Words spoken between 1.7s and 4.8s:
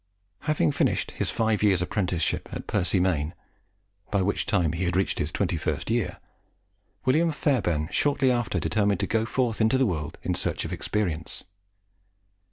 apprenticeship at Percy Main, by which time